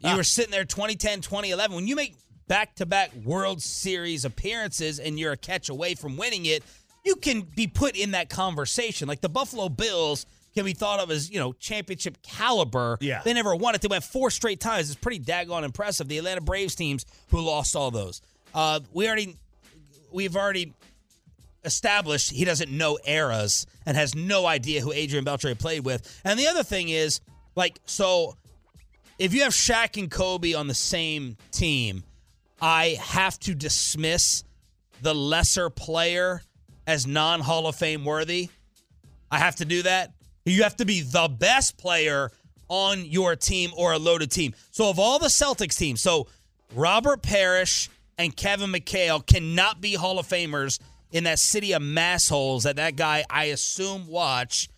you 0.00 0.14
were 0.16 0.22
sitting 0.22 0.52
there 0.52 0.64
2010, 0.64 1.20
2011. 1.20 1.74
When 1.74 1.88
you 1.88 1.96
make 1.96 2.14
back 2.48 2.74
to 2.76 2.86
back 2.86 3.12
World 3.24 3.62
Series 3.62 4.24
appearances 4.24 4.98
and 4.98 5.18
you're 5.18 5.32
a 5.32 5.36
catch 5.36 5.68
away 5.68 5.94
from 5.94 6.16
winning 6.16 6.46
it, 6.46 6.62
you 7.04 7.16
can 7.16 7.42
be 7.42 7.66
put 7.66 7.96
in 7.96 8.12
that 8.12 8.28
conversation. 8.28 9.08
Like 9.08 9.20
the 9.20 9.28
Buffalo 9.28 9.68
Bills 9.68 10.26
can 10.54 10.64
be 10.64 10.72
thought 10.72 11.00
of 11.00 11.10
as, 11.10 11.30
you 11.30 11.38
know, 11.38 11.52
championship 11.52 12.18
caliber. 12.22 12.98
Yeah. 13.00 13.22
They 13.24 13.34
never 13.34 13.54
won 13.54 13.74
it. 13.74 13.82
They 13.82 13.88
went 13.88 14.04
four 14.04 14.30
straight 14.30 14.60
times. 14.60 14.90
It's 14.90 14.98
pretty 14.98 15.20
daggone 15.20 15.64
impressive. 15.64 16.08
The 16.08 16.18
Atlanta 16.18 16.40
Braves 16.40 16.74
teams 16.74 17.04
who 17.30 17.40
lost 17.40 17.76
all 17.76 17.90
those. 17.90 18.22
Uh, 18.54 18.80
we 18.92 19.06
already 19.06 19.36
we've 20.12 20.36
already 20.36 20.72
established 21.64 22.30
he 22.30 22.44
doesn't 22.44 22.70
know 22.70 22.98
eras 23.04 23.66
and 23.84 23.96
has 23.96 24.14
no 24.14 24.46
idea 24.46 24.80
who 24.80 24.92
Adrian 24.92 25.24
Beltre 25.24 25.58
played 25.58 25.84
with. 25.84 26.20
And 26.24 26.38
the 26.38 26.46
other 26.46 26.62
thing 26.62 26.88
is, 26.88 27.20
like, 27.54 27.78
so 27.84 28.36
if 29.18 29.34
you 29.34 29.42
have 29.42 29.52
Shaq 29.52 29.98
and 29.98 30.10
Kobe 30.10 30.54
on 30.54 30.68
the 30.68 30.74
same 30.74 31.36
team, 31.50 32.02
I 32.60 32.96
have 33.00 33.38
to 33.40 33.54
dismiss 33.54 34.44
the 35.02 35.14
lesser 35.14 35.70
player 35.70 36.42
as 36.86 37.06
non 37.06 37.40
Hall 37.40 37.66
of 37.66 37.76
Fame 37.76 38.04
worthy. 38.04 38.48
I 39.30 39.38
have 39.38 39.56
to 39.56 39.64
do 39.64 39.82
that. 39.82 40.12
You 40.44 40.62
have 40.62 40.76
to 40.76 40.84
be 40.84 41.00
the 41.00 41.28
best 41.28 41.76
player 41.76 42.30
on 42.68 43.04
your 43.04 43.36
team 43.36 43.70
or 43.76 43.92
a 43.92 43.98
loaded 43.98 44.30
team. 44.30 44.54
So, 44.70 44.88
of 44.88 44.98
all 44.98 45.18
the 45.18 45.26
Celtics 45.26 45.76
teams, 45.76 46.00
so 46.00 46.28
Robert 46.74 47.22
Parish 47.22 47.88
and 48.18 48.34
Kevin 48.34 48.72
McHale 48.72 49.24
cannot 49.24 49.80
be 49.80 49.94
Hall 49.94 50.18
of 50.18 50.26
Famers 50.26 50.78
in 51.12 51.24
that 51.24 51.38
city 51.38 51.72
of 51.72 51.82
massholes 51.82 52.62
that 52.62 52.76
that 52.76 52.96
guy, 52.96 53.24
I 53.28 53.46
assume, 53.46 54.06
watch 54.06 54.68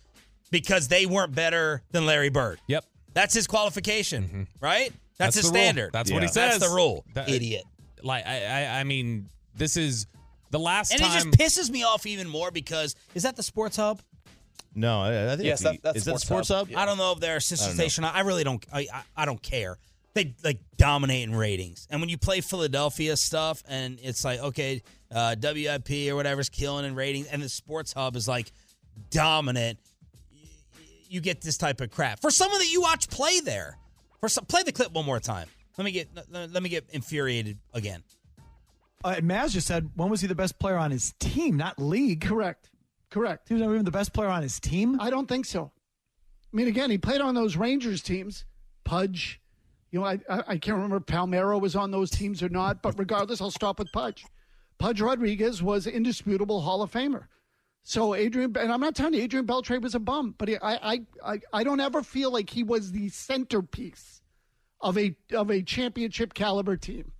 because 0.50 0.88
they 0.88 1.06
weren't 1.06 1.34
better 1.34 1.82
than 1.90 2.06
Larry 2.06 2.30
Bird. 2.30 2.58
Yep. 2.66 2.84
That's 3.14 3.34
his 3.34 3.46
qualification, 3.46 4.24
mm-hmm. 4.24 4.42
right? 4.60 4.92
That's, 5.18 5.34
his 5.36 5.44
the 5.44 5.50
rule. 5.50 5.62
standard. 5.62 5.92
That's 5.92 6.10
what 6.12 6.22
he 6.22 6.28
says. 6.28 6.58
That's 6.58 6.70
the 6.70 6.74
rule. 6.76 7.04
That- 7.14 7.28
Idiot. 7.28 7.64
Like 8.02 8.24
I, 8.26 8.44
I, 8.44 8.80
I 8.80 8.84
mean, 8.84 9.28
this 9.56 9.76
is 9.76 10.06
the 10.50 10.58
last 10.60 10.92
And 10.92 11.00
time. 11.02 11.10
And 11.20 11.34
it 11.34 11.38
just 11.38 11.68
pisses 11.68 11.70
me 11.70 11.82
off 11.82 12.06
even 12.06 12.28
more 12.28 12.50
because 12.52 12.94
is 13.14 13.24
that 13.24 13.34
the 13.36 13.42
Sports 13.42 13.76
Hub? 13.76 14.00
no 14.74 15.00
i, 15.00 15.32
I 15.32 15.36
think 15.36 15.46
Yes, 15.46 15.60
it's 15.60 15.62
the- 15.62 15.70
that- 15.72 15.82
that's 15.82 15.96
is 15.98 16.04
that 16.04 16.12
the 16.14 16.18
Sports 16.20 16.46
sports 16.46 16.68
Hub. 16.68 16.70
hub 16.70 16.78
I 16.78 16.86
don't 16.86 16.98
know 16.98 17.12
if 17.12 17.20
they're 17.20 17.36
a 17.38 17.40
sister 17.40 17.70
I 17.70 17.74
station. 17.74 18.04
I 18.04 18.20
really 18.20 18.44
don't. 18.44 18.64
I, 18.72 18.86
I 18.94 19.02
I 19.16 19.24
don't 19.24 19.42
care. 19.42 19.78
They 20.14 20.34
like 20.44 20.60
dominate 20.76 21.28
in 21.28 21.34
ratings. 21.34 21.86
And 21.90 22.00
when 22.00 22.08
you 22.08 22.18
play 22.18 22.40
Philadelphia 22.40 23.16
stuff, 23.16 23.62
and 23.68 23.98
it's 24.02 24.24
like 24.24 24.40
okay, 24.40 24.82
uh, 25.12 25.34
WIP 25.40 25.90
or 26.10 26.14
whatever's 26.16 26.48
killing 26.48 26.84
in 26.84 26.94
ratings, 26.94 27.26
and 27.28 27.42
the 27.42 27.48
Sports 27.48 27.92
Hub 27.94 28.14
is 28.14 28.28
like 28.28 28.52
dominant. 29.10 29.78
You 31.08 31.20
get 31.20 31.40
this 31.40 31.56
type 31.56 31.80
of 31.80 31.90
crap 31.90 32.20
for 32.20 32.30
someone 32.30 32.58
that 32.60 32.70
you 32.70 32.80
watch 32.82 33.08
play 33.08 33.40
there. 33.40 33.78
For 34.20 34.28
some, 34.28 34.44
play 34.46 34.62
the 34.62 34.72
clip 34.72 34.92
one 34.92 35.04
more 35.04 35.20
time. 35.20 35.48
Let 35.76 35.84
me 35.84 35.92
get 35.92 36.08
let 36.30 36.52
let 36.52 36.62
me 36.62 36.68
get 36.68 36.86
infuriated 36.90 37.58
again. 37.72 38.02
Uh, 39.04 39.20
Mazz 39.22 39.52
just 39.52 39.66
said, 39.66 39.90
when 39.94 40.10
was 40.10 40.20
he 40.20 40.26
the 40.26 40.34
best 40.34 40.58
player 40.58 40.76
on 40.76 40.90
his 40.90 41.14
team, 41.20 41.56
not 41.56 41.80
league? 41.80 42.20
Correct. 42.20 42.70
Correct. 43.10 43.48
He 43.48 43.54
was 43.54 43.60
never 43.60 43.74
even 43.74 43.84
the 43.84 43.92
best 43.92 44.12
player 44.12 44.28
on 44.28 44.42
his 44.42 44.58
team. 44.58 45.00
I 45.00 45.08
don't 45.08 45.28
think 45.28 45.46
so. 45.46 45.70
I 46.52 46.56
mean, 46.56 46.66
again, 46.66 46.90
he 46.90 46.98
played 46.98 47.20
on 47.20 47.34
those 47.34 47.56
Rangers 47.56 48.02
teams. 48.02 48.44
Pudge, 48.84 49.40
you 49.92 50.00
know, 50.00 50.06
I, 50.06 50.18
I, 50.28 50.42
I 50.48 50.58
can't 50.58 50.76
remember 50.76 50.96
if 50.96 51.04
Palmeiro 51.04 51.60
was 51.60 51.76
on 51.76 51.90
those 51.90 52.10
teams 52.10 52.42
or 52.42 52.48
not, 52.48 52.82
but 52.82 52.98
regardless, 52.98 53.40
I'll 53.40 53.50
stop 53.50 53.78
with 53.78 53.92
Pudge. 53.92 54.24
Pudge 54.78 55.00
Rodriguez 55.00 55.62
was 55.62 55.86
indisputable 55.86 56.62
Hall 56.62 56.82
of 56.82 56.90
Famer. 56.90 57.24
So 57.82 58.14
Adrian, 58.14 58.54
and 58.58 58.70
I'm 58.70 58.80
not 58.80 58.94
telling 58.94 59.14
you 59.14 59.22
Adrian 59.22 59.46
Beltre 59.46 59.80
was 59.80 59.94
a 59.94 59.98
bum, 59.98 60.34
but 60.36 60.48
he, 60.48 60.56
I, 60.58 60.92
I, 60.92 61.00
I, 61.24 61.40
I 61.54 61.64
don't 61.64 61.80
ever 61.80 62.02
feel 62.02 62.30
like 62.30 62.50
he 62.50 62.62
was 62.62 62.92
the 62.92 63.08
centerpiece 63.08 64.20
of 64.80 64.98
a 64.98 65.16
of 65.32 65.50
a 65.50 65.62
championship 65.62 66.34
caliber 66.34 66.76
team. 66.76 67.12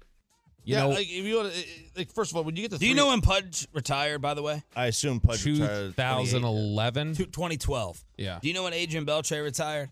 you 0.65 0.75
yeah, 0.75 0.83
know, 0.83 0.91
like 0.91 1.09
if 1.09 1.25
you 1.25 1.37
want 1.37 1.53
to, 1.53 1.59
eh, 1.59 1.63
eh, 1.63 1.89
like 1.97 2.13
first 2.13 2.31
of 2.31 2.37
all, 2.37 2.45
when 2.45 2.55
you 2.55 2.63
get 2.63 2.73
the, 2.73 2.79
Do 2.79 2.87
you 2.87 2.95
know 2.95 3.09
when 3.09 3.21
Pudge 3.21 3.67
retired? 3.73 4.21
By 4.21 4.35
the 4.35 4.43
way, 4.43 4.63
I 4.77 4.87
assume 4.87 5.21
Pudge 5.21 5.45
retired 5.45 5.97
2011. 5.97 7.15
2012. 7.15 8.05
Yeah. 8.17 8.39
Do 8.41 8.49
you 8.49 8.55
know 8.55 8.65
when 8.65 8.75
Adrian 8.75 9.07
Beltre 9.07 9.43
retired? 9.43 9.91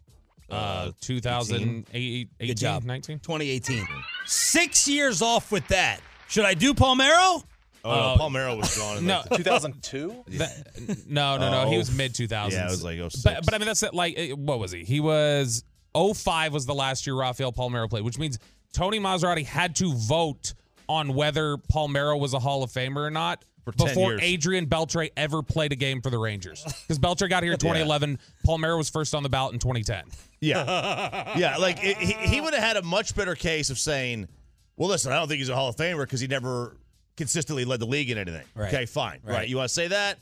Uh, 0.48 0.54
uh 0.54 0.92
2008, 1.00 2.28
18, 2.40 2.48
Good 2.48 2.56
job. 2.56 2.84
19. 2.84 3.18
2018. 3.18 3.86
Six 4.26 4.86
years 4.86 5.22
off 5.22 5.50
with 5.50 5.66
that. 5.68 6.00
Should 6.28 6.44
I 6.44 6.54
do 6.54 6.74
Palmeiro? 6.74 7.44
Oh, 7.84 7.90
no, 7.90 7.96
uh, 7.96 8.16
Palmeiro 8.18 8.56
was 8.56 8.76
gone. 8.76 8.98
In 8.98 9.06
No, 9.06 9.22
like 9.30 9.38
2002. 9.38 10.24
no, 11.08 11.36
no, 11.38 11.50
no. 11.50 11.68
He 11.68 11.76
Oh, 11.76 11.78
was 11.78 11.94
mid 11.96 12.12
2000s. 12.14 12.52
Yeah, 12.52 12.66
it 12.66 12.70
was 12.70 12.82
like 12.84 12.98
06. 12.98 13.22
But, 13.22 13.44
but 13.44 13.54
I 13.54 13.58
mean, 13.58 13.66
that's 13.66 13.82
it. 13.82 13.94
Like, 13.94 14.30
what 14.32 14.58
was 14.58 14.72
he? 14.72 14.84
He 14.84 15.00
was 15.00 15.62
05 15.94 16.52
was 16.52 16.66
the 16.66 16.74
last 16.74 17.06
year 17.06 17.14
Rafael 17.16 17.52
Palmeiro 17.52 17.88
played, 17.88 18.04
which 18.04 18.18
means 18.18 18.38
Tony 18.72 18.98
Massarotti 18.98 19.44
had 19.44 19.76
to 19.76 19.92
vote 19.94 20.54
on 20.88 21.14
whether 21.14 21.56
Palmeiro 21.56 22.18
was 22.18 22.34
a 22.34 22.38
Hall 22.38 22.62
of 22.62 22.70
Famer 22.70 23.06
or 23.06 23.10
not 23.10 23.44
For 23.64 23.72
10 23.72 23.86
before 23.88 24.10
years. 24.12 24.20
Adrian 24.22 24.66
Beltre 24.66 25.10
ever 25.16 25.42
played 25.42 25.72
a 25.72 25.76
game 25.76 26.00
for 26.02 26.10
the 26.10 26.18
Rangers. 26.18 26.62
Because 26.86 26.98
Beltre 26.98 27.28
got 27.28 27.42
here 27.42 27.52
in 27.52 27.58
2011. 27.58 28.18
Palmeiro 28.46 28.76
was 28.78 28.88
first 28.90 29.14
on 29.14 29.22
the 29.22 29.28
ballot 29.28 29.52
in 29.54 29.58
2010. 29.58 30.04
Yeah, 30.40 31.32
yeah. 31.38 31.56
Like 31.56 31.82
it, 31.82 31.96
he, 31.96 32.12
he 32.12 32.40
would 32.40 32.54
have 32.54 32.62
had 32.62 32.76
a 32.76 32.82
much 32.82 33.16
better 33.16 33.34
case 33.34 33.70
of 33.70 33.78
saying, 33.78 34.28
"Well, 34.76 34.88
listen, 34.88 35.10
I 35.10 35.16
don't 35.16 35.26
think 35.28 35.38
he's 35.38 35.48
a 35.48 35.56
Hall 35.56 35.68
of 35.68 35.76
Famer 35.76 36.00
because 36.04 36.20
he 36.20 36.26
never 36.28 36.76
consistently 37.16 37.64
led 37.64 37.80
the 37.80 37.86
league 37.86 38.10
in 38.10 38.18
anything." 38.18 38.44
Right. 38.54 38.72
Okay, 38.72 38.86
fine. 38.86 39.20
Right. 39.24 39.34
Right. 39.34 39.48
You 39.48 39.56
want 39.56 39.68
to 39.68 39.74
say 39.74 39.88
that? 39.88 40.18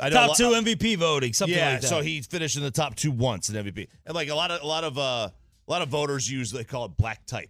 I 0.00 0.08
know 0.08 0.16
Top 0.16 0.28
lot- 0.28 0.36
two 0.36 0.48
MVP 0.54 0.96
voting, 0.96 1.32
something 1.32 1.56
yeah, 1.56 1.72
like 1.72 1.80
that. 1.82 1.86
so 1.86 2.00
he 2.00 2.20
finished 2.20 2.56
in 2.56 2.62
the 2.64 2.70
top 2.70 2.96
two 2.96 3.12
once 3.12 3.48
in 3.48 3.54
MVP, 3.56 3.86
and 4.06 4.14
like 4.14 4.28
a 4.28 4.34
lot 4.34 4.50
of 4.50 4.60
a 4.62 4.66
lot 4.66 4.82
of 4.84 4.98
uh, 4.98 5.00
a 5.30 5.32
lot 5.70 5.82
of 5.82 5.88
voters 5.88 6.28
use 6.30 6.50
they 6.50 6.64
call 6.64 6.84
it 6.86 6.96
black 6.96 7.24
type, 7.26 7.48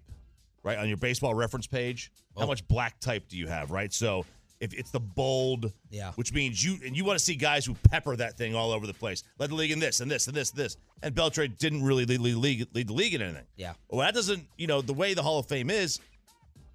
right 0.62 0.76
on 0.78 0.86
your 0.88 0.98
baseball 0.98 1.34
reference 1.34 1.66
page. 1.66 2.12
Oh. 2.36 2.40
How 2.42 2.46
much 2.46 2.66
black 2.68 3.00
type 3.00 3.28
do 3.28 3.36
you 3.38 3.46
have, 3.46 3.70
right? 3.70 3.92
So 3.92 4.26
if 4.60 4.72
it's 4.74 4.90
the 4.90 5.00
bold, 5.00 5.72
Yeah. 5.90 6.12
which 6.12 6.32
means 6.32 6.62
you 6.62 6.78
and 6.84 6.96
you 6.96 7.04
want 7.04 7.18
to 7.18 7.24
see 7.24 7.34
guys 7.34 7.64
who 7.64 7.74
pepper 7.90 8.14
that 8.16 8.36
thing 8.36 8.54
all 8.54 8.72
over 8.72 8.86
the 8.86 8.94
place, 8.94 9.22
led 9.38 9.50
the 9.50 9.54
league 9.54 9.70
in 9.70 9.78
this 9.78 10.00
and 10.00 10.10
this 10.10 10.26
and 10.26 10.36
this 10.36 10.50
and 10.50 10.58
this, 10.58 10.76
and 11.02 11.14
Beltre 11.14 11.48
didn't 11.58 11.82
really 11.82 12.04
lead, 12.04 12.20
lead, 12.20 12.34
league, 12.36 12.66
lead 12.74 12.88
the 12.88 12.92
league 12.92 13.14
in 13.14 13.22
anything. 13.22 13.44
Yeah. 13.56 13.72
well, 13.88 14.00
that 14.00 14.14
doesn't, 14.14 14.46
you 14.58 14.66
know, 14.66 14.80
the 14.82 14.92
way 14.94 15.14
the 15.14 15.22
Hall 15.22 15.38
of 15.38 15.46
Fame 15.46 15.70
is, 15.70 15.98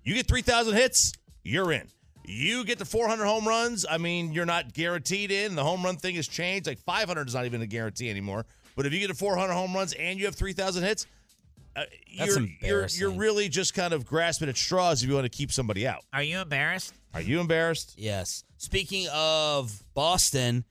you 0.03 0.13
get 0.15 0.27
three 0.27 0.41
thousand 0.41 0.75
hits, 0.75 1.13
you're 1.43 1.71
in. 1.71 1.87
You 2.29 2.63
get 2.63 2.77
the 2.77 2.86
400 2.86 3.25
home 3.25 3.48
runs. 3.48 3.88
I 3.89 3.98
mean, 3.98 4.31
you're 4.33 4.45
not 4.45 4.71
guaranteed 4.71 5.31
in. 5.31 5.55
The 5.55 5.63
home 5.63 5.83
run 5.83 5.95
thing 5.95 6.13
has 6.15 6.27
changed. 6.27 6.67
Like 6.67 6.77
500 6.77 7.27
is 7.27 7.33
not 7.33 7.45
even 7.45 7.62
a 7.63 7.65
guarantee 7.65 8.07
anymore. 8.07 8.45
But 8.75 8.86
if 8.86 8.93
you 8.93 9.00
get 9.00 9.07
to 9.07 9.15
400 9.15 9.51
home 9.51 9.74
runs 9.74 9.93
and 9.93 10.19
you 10.19 10.25
have 10.25 10.36
3,000 10.36 10.83
hits, 10.83 11.07
uh, 11.75 11.86
That's 12.17 12.38
you're, 12.38 12.48
you're 12.62 12.88
you're 12.88 13.12
really 13.12 13.50
just 13.50 13.74
kind 13.74 13.93
of 13.93 14.05
grasping 14.05 14.48
at 14.48 14.57
straws 14.57 15.01
if 15.01 15.09
you 15.09 15.15
want 15.15 15.25
to 15.25 15.36
keep 15.36 15.51
somebody 15.51 15.88
out. 15.88 16.03
Are 16.13 16.21
you 16.21 16.39
embarrassed? 16.39 16.93
Are 17.13 17.21
you 17.21 17.39
embarrassed? 17.39 17.95
Yes. 17.98 18.43
Speaking 18.57 19.07
of 19.12 19.83
Boston, 19.95 20.65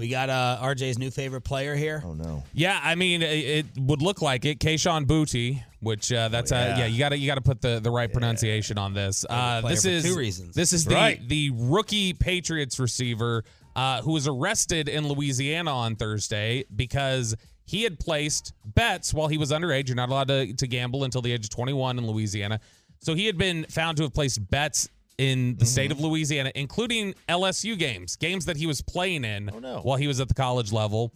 we 0.00 0.08
got 0.08 0.30
uh, 0.30 0.58
RJ's 0.62 0.98
new 0.98 1.10
favorite 1.10 1.42
player 1.42 1.76
here. 1.76 2.02
Oh 2.04 2.14
no. 2.14 2.42
Yeah, 2.54 2.80
I 2.82 2.94
mean, 2.94 3.22
it, 3.22 3.26
it 3.26 3.66
would 3.78 4.00
look 4.02 4.22
like 4.22 4.44
it. 4.46 4.58
Kayshon 4.58 5.04
Boutte, 5.04 5.62
which 5.80 6.10
uh, 6.12 6.28
that's 6.28 6.50
Oh, 6.50 6.56
uh, 6.56 6.58
yeah. 6.60 6.78
yeah, 6.78 6.86
you 6.86 6.98
got 6.98 7.10
to 7.10 7.18
you 7.18 7.26
got 7.26 7.34
to 7.36 7.40
put 7.42 7.60
the, 7.60 7.78
the 7.80 7.90
right 7.90 8.12
pronunciation 8.12 8.78
on 8.78 8.94
this. 8.94 9.24
Uh, 9.28 9.60
this 9.60 9.84
is 9.84 10.04
two 10.04 10.16
reasons. 10.16 10.54
This 10.54 10.72
is 10.72 10.84
the 10.86 10.94
Right. 10.94 11.28
the 11.28 11.50
rookie 11.54 12.14
Patriots 12.14 12.80
receiver 12.80 13.44
uh, 13.76 14.02
who 14.02 14.12
was 14.12 14.26
arrested 14.26 14.88
in 14.88 15.06
Louisiana 15.06 15.70
on 15.72 15.94
Thursday 15.96 16.64
because 16.74 17.36
he 17.66 17.82
had 17.84 18.00
placed 18.00 18.52
bets 18.64 19.14
while 19.14 19.28
he 19.28 19.38
was 19.38 19.52
underage. 19.52 19.86
You're 19.88 19.96
not 19.96 20.08
allowed 20.08 20.28
to, 20.28 20.52
to 20.54 20.66
gamble 20.66 21.04
until 21.04 21.22
the 21.22 21.30
age 21.32 21.44
of 21.44 21.50
21 21.50 21.98
in 21.98 22.06
Louisiana. 22.06 22.58
So 23.00 23.14
he 23.14 23.26
had 23.26 23.38
been 23.38 23.64
found 23.68 23.96
to 23.98 24.02
have 24.02 24.12
placed 24.12 24.50
bets 24.50 24.88
in 25.20 25.48
the 25.48 25.52
mm-hmm. 25.52 25.64
state 25.66 25.92
of 25.92 26.00
Louisiana, 26.00 26.50
including 26.54 27.14
LSU 27.28 27.78
games, 27.78 28.16
games 28.16 28.46
that 28.46 28.56
he 28.56 28.66
was 28.66 28.80
playing 28.80 29.24
in 29.26 29.50
Oh, 29.52 29.58
no. 29.58 29.80
while 29.82 29.98
he 29.98 30.06
was 30.08 30.18
at 30.18 30.28
the 30.28 30.34
college 30.34 30.72
level. 30.72 31.12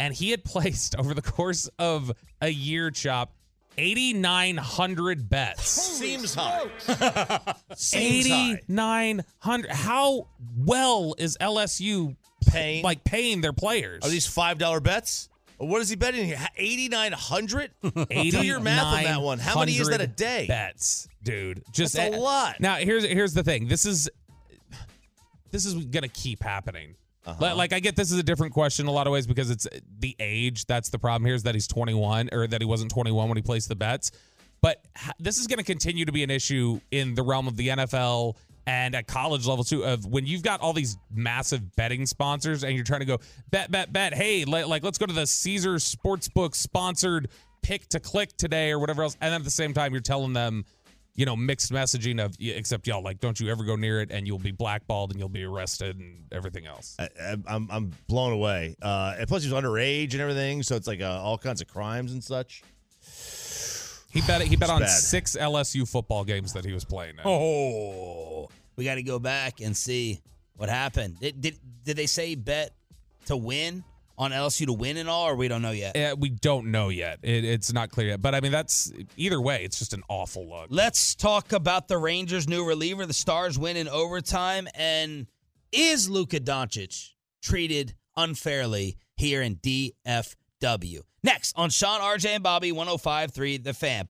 And 0.00 0.14
he 0.14 0.30
had 0.30 0.42
placed 0.44 0.96
over 0.96 1.12
the 1.12 1.20
course 1.20 1.68
of 1.78 2.12
a 2.40 2.48
year, 2.48 2.90
chop 2.90 3.34
8,900 3.76 5.28
bets. 5.28 5.68
Seems 5.68 6.34
high. 6.34 6.62
Seems 7.76 8.26
high. 8.26 8.52
8,900. 8.52 9.70
How 9.70 10.28
well 10.56 11.14
is 11.18 11.36
LSU 11.38 12.16
Paying. 12.46 12.82
like 12.82 13.04
paying 13.04 13.42
their 13.42 13.52
players? 13.52 14.02
Are 14.02 14.08
these 14.08 14.26
five 14.26 14.56
dollar 14.56 14.80
bets? 14.80 15.28
What 15.62 15.80
is 15.80 15.88
he 15.88 15.96
betting 15.96 16.24
here? 16.24 16.38
Eighty 16.56 16.88
nine 16.88 17.12
hundred. 17.12 17.70
Do 17.82 18.06
your 18.10 18.58
math 18.58 18.98
on 18.98 19.04
that 19.04 19.22
one. 19.22 19.38
How 19.38 19.60
many 19.60 19.72
is 19.72 19.88
that 19.88 20.00
a 20.00 20.06
day? 20.08 20.46
Bets, 20.48 21.08
dude. 21.22 21.62
Just 21.72 21.94
That's 21.94 22.16
a 22.16 22.18
lot. 22.18 22.58
Now 22.58 22.76
here's 22.76 23.04
here's 23.04 23.32
the 23.32 23.44
thing. 23.44 23.68
This 23.68 23.86
is 23.86 24.10
this 25.52 25.64
is 25.64 25.74
gonna 25.74 26.08
keep 26.08 26.42
happening. 26.42 26.96
Uh-huh. 27.24 27.36
Like, 27.40 27.56
like 27.56 27.72
I 27.72 27.80
get 27.80 27.94
this 27.94 28.10
is 28.10 28.18
a 28.18 28.24
different 28.24 28.52
question 28.52 28.86
in 28.86 28.88
a 28.88 28.92
lot 28.92 29.06
of 29.06 29.12
ways 29.12 29.28
because 29.28 29.50
it's 29.50 29.68
the 30.00 30.16
age. 30.18 30.66
That's 30.66 30.88
the 30.88 30.98
problem 30.98 31.24
here 31.24 31.36
is 31.36 31.44
that 31.44 31.54
he's 31.54 31.68
21 31.68 32.30
or 32.32 32.48
that 32.48 32.60
he 32.60 32.66
wasn't 32.66 32.90
21 32.90 33.28
when 33.28 33.36
he 33.36 33.42
placed 33.42 33.68
the 33.68 33.76
bets. 33.76 34.10
But 34.60 34.84
this 35.20 35.38
is 35.38 35.46
going 35.46 35.58
to 35.58 35.64
continue 35.64 36.04
to 36.04 36.12
be 36.12 36.24
an 36.24 36.30
issue 36.30 36.80
in 36.90 37.14
the 37.14 37.22
realm 37.22 37.46
of 37.46 37.56
the 37.56 37.68
NFL 37.68 38.36
and 38.66 38.94
at 38.94 39.06
college 39.06 39.46
level 39.46 39.64
too. 39.64 39.84
Of 39.84 40.06
when 40.06 40.26
you've 40.26 40.42
got 40.42 40.60
all 40.60 40.72
these 40.72 40.96
massive 41.12 41.74
betting 41.76 42.06
sponsors 42.06 42.64
and 42.64 42.74
you're 42.74 42.84
trying 42.84 43.00
to 43.00 43.06
go 43.06 43.18
bet, 43.50 43.70
bet, 43.70 43.92
bet. 43.92 44.14
Hey, 44.14 44.44
le- 44.44 44.66
like 44.66 44.82
let's 44.82 44.98
go 44.98 45.06
to 45.06 45.12
the 45.12 45.26
Caesar 45.26 45.74
Sportsbook 45.76 46.54
sponsored 46.54 47.28
pick 47.62 47.88
to 47.88 48.00
click 48.00 48.36
today 48.36 48.70
or 48.72 48.78
whatever 48.78 49.02
else. 49.02 49.16
And 49.20 49.32
then 49.32 49.40
at 49.40 49.44
the 49.44 49.50
same 49.50 49.72
time, 49.72 49.92
you're 49.92 50.00
telling 50.00 50.32
them, 50.32 50.64
you 51.14 51.26
know, 51.26 51.36
mixed 51.36 51.70
messaging 51.70 52.24
of 52.24 52.34
except 52.40 52.86
y'all 52.86 53.02
like 53.02 53.20
don't 53.20 53.38
you 53.38 53.50
ever 53.50 53.64
go 53.64 53.76
near 53.76 54.00
it 54.00 54.10
and 54.10 54.26
you'll 54.26 54.38
be 54.38 54.50
blackballed 54.50 55.10
and 55.10 55.20
you'll 55.20 55.28
be 55.28 55.44
arrested 55.44 55.98
and 55.98 56.24
everything 56.32 56.66
else. 56.66 56.96
I, 56.98 57.08
I- 57.20 57.36
I'm 57.46 57.68
I'm 57.70 57.92
blown 58.08 58.32
away. 58.32 58.76
Uh, 58.80 59.14
and 59.18 59.28
plus, 59.28 59.42
he 59.44 59.52
was 59.52 59.62
underage 59.62 60.12
and 60.12 60.20
everything, 60.22 60.62
so 60.62 60.74
it's 60.76 60.86
like 60.86 61.00
uh, 61.00 61.20
all 61.22 61.36
kinds 61.38 61.60
of 61.60 61.68
crimes 61.68 62.12
and 62.12 62.22
such. 62.24 62.62
He 64.12 64.20
bet 64.22 64.42
he 64.42 64.56
bet 64.56 64.70
on 64.70 64.80
bad. 64.80 64.90
six 64.90 65.36
LSU 65.36 65.88
football 65.88 66.24
games 66.24 66.52
that 66.52 66.64
he 66.64 66.72
was 66.72 66.84
playing 66.84 67.14
in. 67.14 67.22
Oh, 67.24 68.48
we 68.76 68.84
got 68.84 68.96
to 68.96 69.02
go 69.02 69.18
back 69.18 69.60
and 69.60 69.76
see 69.76 70.20
what 70.56 70.68
happened. 70.68 71.18
Did, 71.20 71.40
did 71.40 71.58
did 71.84 71.96
they 71.96 72.06
say 72.06 72.34
bet 72.34 72.72
to 73.26 73.36
win 73.36 73.84
on 74.18 74.30
LSU 74.30 74.66
to 74.66 74.72
win 74.74 74.98
and 74.98 75.08
all, 75.08 75.28
or 75.28 75.34
we 75.34 75.48
don't 75.48 75.62
know 75.62 75.70
yet? 75.70 75.96
Uh, 75.96 76.14
we 76.18 76.28
don't 76.28 76.70
know 76.70 76.90
yet. 76.90 77.18
It, 77.22 77.44
it's 77.44 77.72
not 77.72 77.90
clear 77.90 78.08
yet. 78.08 78.22
But 78.22 78.34
I 78.34 78.40
mean, 78.40 78.52
that's 78.52 78.92
either 79.16 79.40
way. 79.40 79.64
It's 79.64 79.78
just 79.78 79.94
an 79.94 80.02
awful 80.08 80.46
look. 80.48 80.66
Let's 80.68 81.14
talk 81.14 81.52
about 81.52 81.88
the 81.88 81.96
Rangers' 81.96 82.46
new 82.46 82.66
reliever. 82.66 83.06
The 83.06 83.14
Stars 83.14 83.58
win 83.58 83.76
in 83.78 83.88
overtime, 83.88 84.68
and 84.74 85.26
is 85.72 86.10
Luka 86.10 86.38
Doncic 86.38 87.12
treated 87.42 87.94
unfairly 88.16 88.98
here 89.16 89.40
in 89.40 89.56
DFW? 89.56 90.34
Next 91.24 91.52
on 91.56 91.70
Shan, 91.70 92.00
RJ, 92.00 92.26
and 92.26 92.42
Bobby, 92.42 92.72
105.3 92.72 93.62
The 93.62 93.74
Fan. 93.74 94.08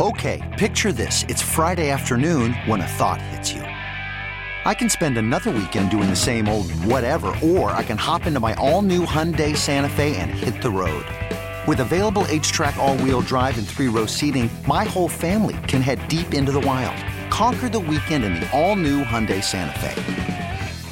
Okay, 0.00 0.54
picture 0.58 0.92
this. 0.92 1.24
It's 1.28 1.40
Friday 1.40 1.90
afternoon 1.90 2.52
when 2.66 2.80
a 2.80 2.86
thought 2.86 3.22
hits 3.22 3.52
you. 3.52 3.62
I 3.62 4.74
can 4.74 4.88
spend 4.88 5.16
another 5.16 5.50
weekend 5.50 5.90
doing 5.90 6.10
the 6.10 6.16
same 6.16 6.48
old 6.48 6.70
whatever, 6.84 7.28
or 7.42 7.70
I 7.70 7.82
can 7.82 7.96
hop 7.96 8.26
into 8.26 8.40
my 8.40 8.54
all 8.54 8.82
new 8.82 9.06
Hyundai 9.06 9.56
Santa 9.56 9.88
Fe 9.88 10.16
and 10.16 10.30
hit 10.30 10.60
the 10.60 10.70
road. 10.70 11.06
With 11.66 11.80
available 11.80 12.24
HTRAC, 12.24 12.76
all 12.76 12.96
wheel 12.98 13.20
drive, 13.20 13.56
and 13.56 13.66
three 13.66 13.88
row 13.88 14.06
seating, 14.06 14.50
my 14.66 14.84
whole 14.84 15.08
family 15.08 15.56
can 15.68 15.80
head 15.80 16.06
deep 16.08 16.34
into 16.34 16.52
the 16.52 16.60
wild. 16.60 16.96
Conquer 17.30 17.68
the 17.68 17.80
weekend 17.80 18.24
in 18.24 18.34
the 18.34 18.50
all 18.52 18.76
new 18.76 19.04
Hyundai 19.04 19.42
Santa 19.42 19.78
Fe. 19.78 20.33